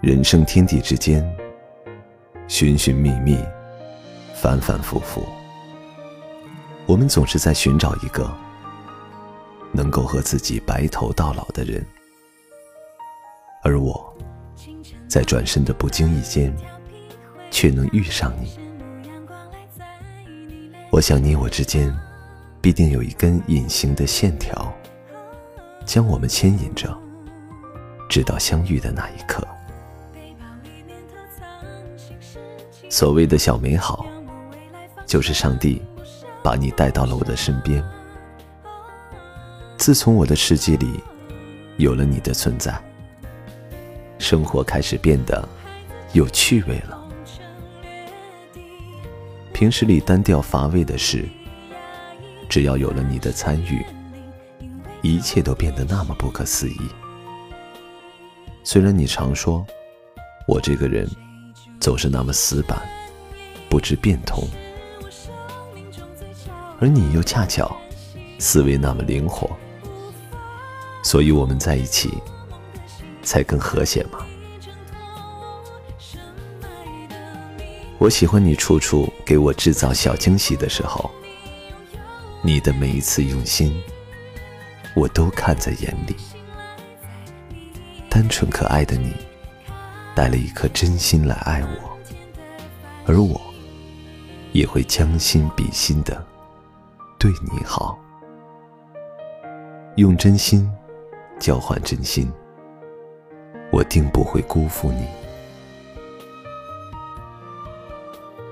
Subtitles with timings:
[0.00, 1.22] 人生天地之间，
[2.48, 3.38] 寻寻觅觅，
[4.34, 5.22] 反反复复，
[6.86, 8.34] 我们总是在寻找一个
[9.72, 11.86] 能够和自己白头到老的人，
[13.62, 14.16] 而我，
[15.06, 16.50] 在转身的不经意间，
[17.50, 18.58] 却能遇上你。
[20.90, 21.94] 我想你我之间，
[22.62, 24.72] 必定有一根隐形的线条，
[25.84, 26.98] 将我们牵引着。
[28.08, 29.46] 直到相遇的那一刻，
[32.90, 34.04] 所谓的小美好，
[35.06, 35.80] 就是上帝
[36.42, 37.82] 把你带到了我的身边。
[39.78, 41.00] 自从我的世界里
[41.76, 42.76] 有了你的存在，
[44.18, 45.48] 生活开始变得
[46.14, 46.98] 有趣味了。
[49.52, 51.28] 平时里单调乏味的事，
[52.48, 53.86] 只要有了你的参与，
[55.00, 56.76] 一切都变得那么不可思议。
[58.64, 59.64] 虽然你常说，
[60.48, 61.08] 我这个人
[61.80, 62.78] 总是那么死板，
[63.70, 64.46] 不知变通，
[66.78, 67.74] 而你又恰巧
[68.38, 69.50] 思维那么灵活，
[71.02, 72.12] 所以我们在一起
[73.22, 74.18] 才更和谐嘛。
[77.96, 81.10] 我喜欢你处处给我制造小惊喜的时候，
[82.42, 83.82] 你的每一次用心，
[84.94, 86.14] 我都看在眼里。
[88.10, 89.14] 单纯可爱的你，
[90.14, 91.98] 带了一颗真心来爱我，
[93.06, 93.40] 而我
[94.52, 96.22] 也会将心比心的
[97.18, 97.98] 对你好，
[99.96, 100.70] 用真心
[101.38, 102.30] 交换真心，
[103.70, 105.06] 我定不会辜负你。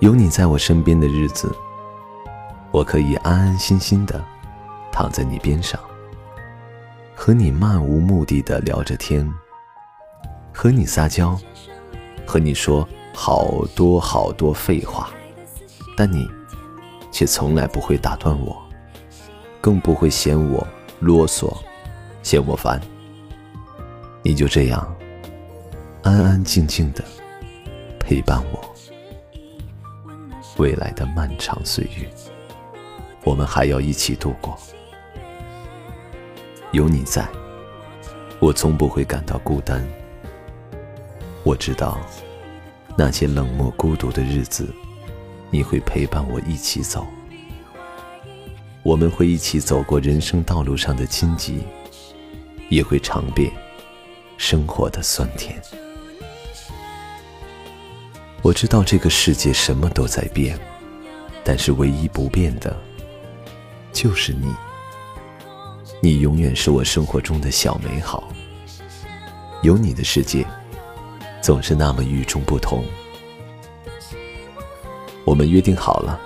[0.00, 1.50] 有你在我身边的日子，
[2.70, 4.22] 我可以安安心心的
[4.92, 5.80] 躺在你边上，
[7.14, 9.26] 和你漫无目的的聊着天。
[10.58, 11.38] 和你撒娇，
[12.24, 15.10] 和你说好多好多废话，
[15.94, 16.26] 但你
[17.12, 18.56] 却从来不会打断我，
[19.60, 20.66] 更不会嫌我
[20.98, 21.54] 啰嗦，
[22.22, 22.80] 嫌我烦。
[24.22, 24.96] 你就这样
[26.02, 27.04] 安安静静的
[28.00, 28.74] 陪伴我，
[30.56, 32.10] 未来的漫长岁月，
[33.24, 34.56] 我们还要一起度过。
[36.72, 37.28] 有你在，
[38.40, 39.86] 我从不会感到孤单。
[41.46, 41.96] 我知道，
[42.98, 44.68] 那些冷漠孤独的日子，
[45.48, 47.06] 你会陪伴我一起走。
[48.82, 51.62] 我们会一起走过人生道路上的荆棘，
[52.68, 53.48] 也会尝遍
[54.36, 55.62] 生活的酸甜。
[58.42, 60.58] 我知道这个世界什么都在变，
[61.44, 62.76] 但是唯一不变的，
[63.92, 64.52] 就是你。
[66.02, 68.32] 你永远是我生活中的小美好。
[69.62, 70.44] 有你的世界。
[71.46, 72.84] 总是那么与众不同。
[75.24, 76.20] 我们约定好了，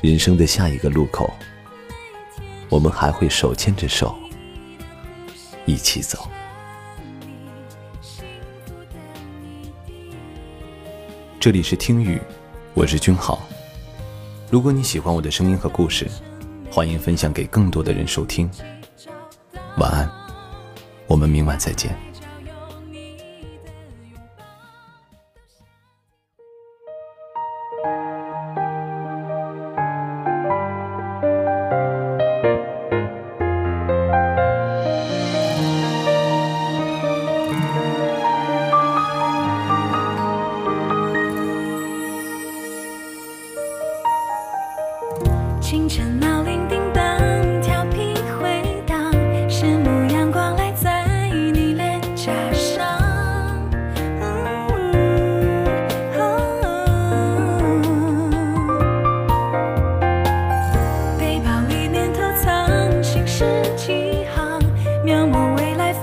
[0.00, 1.30] 人生的下一个路口，
[2.70, 4.16] 我们还会手牵着手
[5.66, 6.26] 一起走。
[11.38, 12.18] 这里是听雨，
[12.72, 13.42] 我是君豪。
[14.50, 16.10] 如果你喜欢我的声音和故事，
[16.70, 18.50] 欢迎分享给更多的人收听。
[19.76, 20.10] 晚安，
[21.06, 21.94] 我们明晚再见。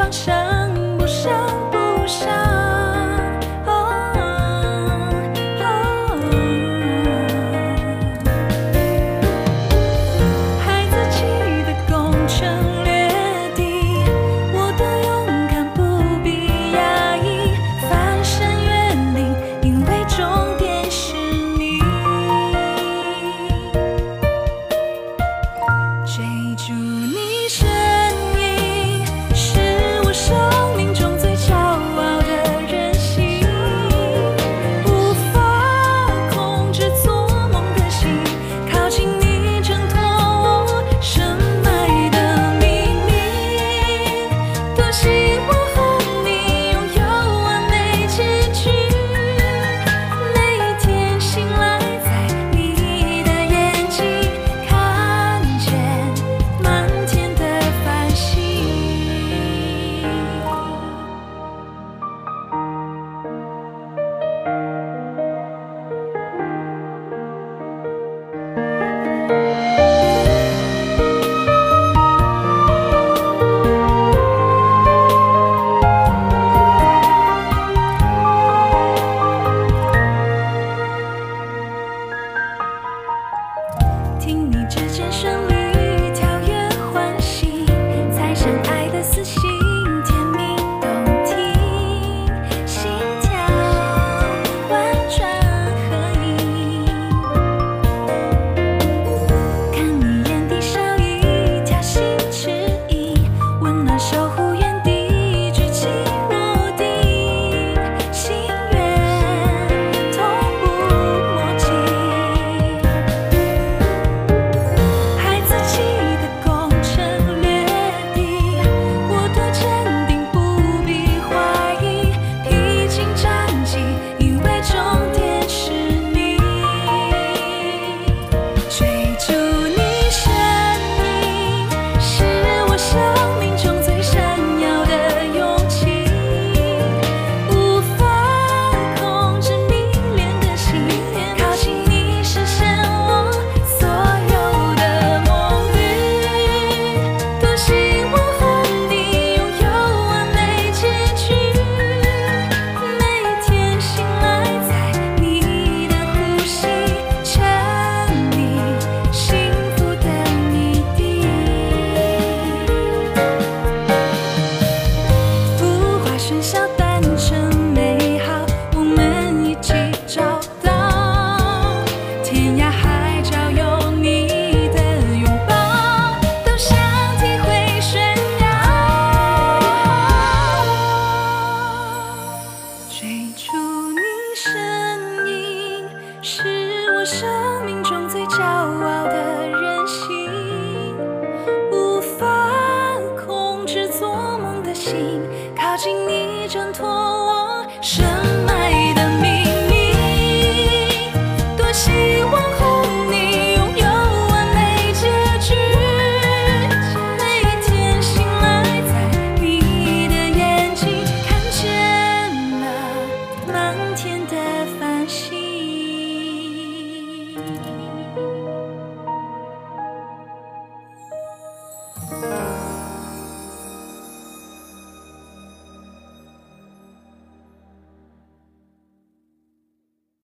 [0.09, 0.58] 未